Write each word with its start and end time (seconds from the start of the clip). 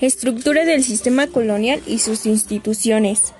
Estructura 0.00 0.64
del 0.64 0.82
sistema 0.82 1.26
colonial 1.26 1.82
y 1.86 1.98
sus 1.98 2.24
instituciones. 2.24 3.34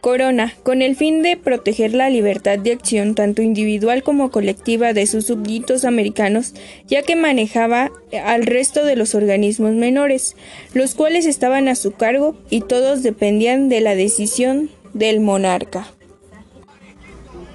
Corona, 0.00 0.54
con 0.62 0.82
el 0.82 0.96
fin 0.96 1.22
de 1.22 1.36
proteger 1.36 1.94
la 1.94 2.10
libertad 2.10 2.58
de 2.58 2.72
acción 2.72 3.14
tanto 3.14 3.42
individual 3.42 4.02
como 4.02 4.30
colectiva 4.30 4.92
de 4.92 5.06
sus 5.06 5.26
súbditos 5.26 5.84
americanos, 5.84 6.54
ya 6.86 7.02
que 7.02 7.16
manejaba 7.16 7.92
al 8.24 8.46
resto 8.46 8.84
de 8.84 8.96
los 8.96 9.14
organismos 9.14 9.72
menores, 9.72 10.36
los 10.72 10.94
cuales 10.94 11.26
estaban 11.26 11.68
a 11.68 11.74
su 11.74 11.92
cargo 11.92 12.34
y 12.48 12.62
todos 12.62 13.02
dependían 13.02 13.68
de 13.68 13.80
la 13.80 13.94
decisión 13.94 14.70
del 14.94 15.20
monarca. 15.20 15.86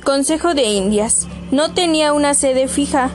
Consejo 0.04 0.54
de 0.54 0.64
Indias. 0.64 1.28
No 1.52 1.74
tenía 1.74 2.14
una 2.14 2.36
sede 2.36 2.68
fija. 2.68 3.12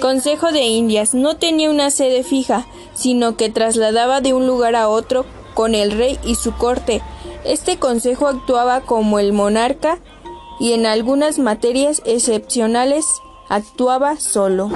Consejo 0.00 0.52
de 0.52 0.62
Indias 0.62 1.14
no 1.14 1.36
tenía 1.36 1.70
una 1.70 1.90
sede 1.90 2.22
fija, 2.22 2.66
sino 2.94 3.36
que 3.36 3.50
trasladaba 3.50 4.20
de 4.20 4.34
un 4.34 4.46
lugar 4.46 4.76
a 4.76 4.88
otro 4.88 5.24
con 5.54 5.74
el 5.74 5.92
rey 5.92 6.18
y 6.24 6.34
su 6.34 6.52
corte. 6.54 7.02
Este 7.44 7.78
consejo 7.78 8.28
actuaba 8.28 8.82
como 8.82 9.18
el 9.18 9.32
monarca 9.32 9.98
y 10.60 10.72
en 10.72 10.86
algunas 10.86 11.38
materias 11.38 12.02
excepcionales 12.04 13.06
actuaba 13.48 14.16
solo. 14.16 14.70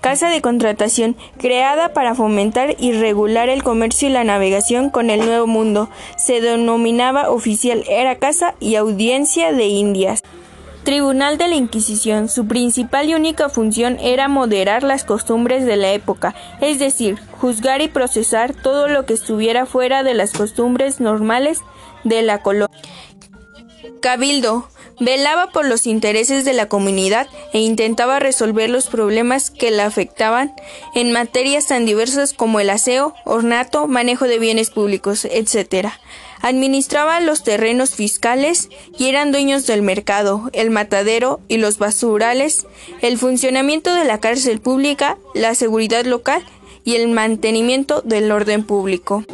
Casa 0.00 0.30
de 0.30 0.40
contratación, 0.40 1.14
creada 1.36 1.92
para 1.92 2.14
fomentar 2.14 2.74
y 2.78 2.92
regular 2.92 3.50
el 3.50 3.62
comercio 3.62 4.08
y 4.08 4.12
la 4.12 4.24
navegación 4.24 4.88
con 4.88 5.10
el 5.10 5.20
Nuevo 5.20 5.46
Mundo, 5.46 5.90
se 6.16 6.40
denominaba 6.40 7.30
oficial, 7.30 7.84
era 7.86 8.16
Casa 8.16 8.54
y 8.60 8.76
Audiencia 8.76 9.52
de 9.52 9.66
Indias. 9.66 10.22
Tribunal 10.84 11.36
de 11.36 11.48
la 11.48 11.56
Inquisición. 11.56 12.28
Su 12.28 12.46
principal 12.46 13.08
y 13.08 13.14
única 13.14 13.48
función 13.48 13.98
era 14.00 14.28
moderar 14.28 14.82
las 14.82 15.04
costumbres 15.04 15.66
de 15.66 15.76
la 15.76 15.92
época, 15.92 16.34
es 16.60 16.78
decir, 16.78 17.18
juzgar 17.32 17.82
y 17.82 17.88
procesar 17.88 18.54
todo 18.54 18.88
lo 18.88 19.04
que 19.04 19.12
estuviera 19.12 19.66
fuera 19.66 20.02
de 20.02 20.14
las 20.14 20.32
costumbres 20.32 20.98
normales 20.98 21.60
de 22.04 22.22
la 22.22 22.42
colonia. 22.42 22.74
Cabildo 24.00 24.68
velaba 25.00 25.48
por 25.48 25.64
los 25.64 25.86
intereses 25.86 26.44
de 26.44 26.52
la 26.52 26.68
comunidad 26.68 27.26
e 27.52 27.58
intentaba 27.58 28.20
resolver 28.20 28.70
los 28.70 28.86
problemas 28.86 29.50
que 29.50 29.70
la 29.70 29.86
afectaban 29.86 30.52
en 30.94 31.12
materias 31.12 31.66
tan 31.66 31.86
diversas 31.86 32.32
como 32.32 32.60
el 32.60 32.70
aseo, 32.70 33.14
ornato, 33.24 33.88
manejo 33.88 34.26
de 34.26 34.38
bienes 34.38 34.70
públicos, 34.70 35.24
etc. 35.24 35.88
Administraba 36.42 37.20
los 37.20 37.42
terrenos 37.42 37.94
fiscales 37.94 38.68
y 38.98 39.08
eran 39.08 39.32
dueños 39.32 39.66
del 39.66 39.82
mercado, 39.82 40.50
el 40.52 40.70
matadero 40.70 41.40
y 41.48 41.56
los 41.56 41.78
basurales, 41.78 42.66
el 43.02 43.18
funcionamiento 43.18 43.94
de 43.94 44.04
la 44.04 44.20
cárcel 44.20 44.60
pública, 44.60 45.18
la 45.34 45.54
seguridad 45.54 46.04
local 46.04 46.44
y 46.84 46.96
el 46.96 47.08
mantenimiento 47.08 48.00
del 48.02 48.30
orden 48.32 48.64
público. 48.64 49.24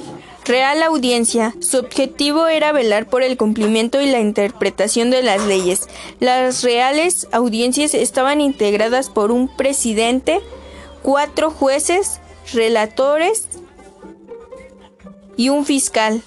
Real 0.46 0.80
Audiencia. 0.84 1.56
Su 1.60 1.78
objetivo 1.78 2.46
era 2.46 2.70
velar 2.70 3.08
por 3.08 3.24
el 3.24 3.36
cumplimiento 3.36 4.00
y 4.00 4.06
la 4.06 4.20
interpretación 4.20 5.10
de 5.10 5.22
las 5.22 5.42
leyes. 5.42 5.88
Las 6.20 6.62
reales 6.62 7.26
audiencias 7.32 7.94
estaban 7.94 8.40
integradas 8.40 9.10
por 9.10 9.32
un 9.32 9.48
presidente, 9.48 10.40
cuatro 11.02 11.50
jueces, 11.50 12.20
relatores 12.52 13.48
y 15.36 15.48
un 15.48 15.66
fiscal. 15.66 16.22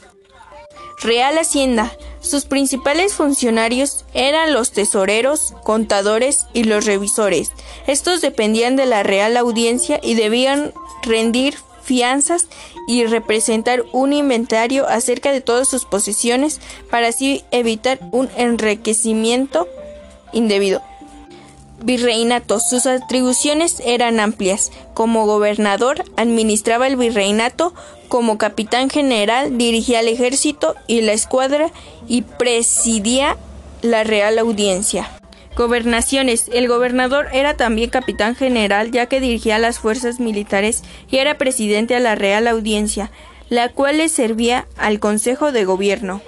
Real 1.02 1.38
Hacienda. 1.38 1.94
Sus 2.20 2.44
principales 2.44 3.14
funcionarios 3.14 4.03
eran 4.14 4.52
los 4.52 4.73
tesoreros, 4.73 5.53
contadores 5.64 6.45
y 6.53 6.66
los 6.66 6.86
revisores. 6.86 7.53
Estos 7.88 8.20
dependían 8.20 8.75
de 8.75 8.86
la 8.86 9.03
Real 9.03 9.38
Audiencia 9.38 10.02
y 10.03 10.16
debían 10.16 10.73
rendir 11.03 11.56
fianzas 11.81 12.47
y 12.88 13.05
representar 13.05 13.83
un 13.91 14.13
inventario 14.13 14.88
acerca 14.88 15.31
de 15.31 15.41
todas 15.41 15.67
sus 15.67 15.85
posesiones 15.85 16.59
para 16.90 17.07
así 17.07 17.44
evitar 17.51 18.00
un 18.12 18.29
enriquecimiento 18.35 19.67
indebido. 20.34 20.81
Virreinato. 21.81 22.59
Sus 22.59 22.85
atribuciones 22.85 23.81
eran 23.85 24.19
amplias. 24.19 24.72
Como 24.94 25.25
gobernador, 25.25 26.03
administraba 26.18 26.88
el 26.88 26.97
virreinato, 26.97 27.73
como 28.09 28.38
capitán 28.38 28.89
general, 28.89 29.57
dirigía 29.57 30.01
el 30.01 30.09
ejército 30.09 30.75
y 30.88 31.01
la 31.01 31.13
escuadra 31.13 31.72
y 32.07 32.23
presidía 32.23 33.38
la 33.81 34.03
Real 34.03 34.38
Audiencia. 34.39 35.19
Gobernaciones. 35.59 36.46
El 36.53 36.70
gobernador 36.70 37.28
era 37.34 37.58
también 37.58 37.90
capitán 37.90 38.34
general 38.34 38.92
ya 38.92 39.08
que 39.08 39.20
dirigía 39.20 39.59
las 39.59 39.78
fuerzas 39.78 40.22
militares 40.22 40.84
y 41.12 41.18
era 41.18 41.38
presidente 41.38 41.96
de 41.96 42.00
la 42.00 42.16
Real 42.16 42.47
Audiencia, 42.47 43.12
la 43.50 43.68
cual 43.68 43.98
le 43.98 44.08
servía 44.08 44.68
al 44.78 45.02
Consejo 45.02 45.52
de 45.52 45.66
Gobierno. 45.66 46.22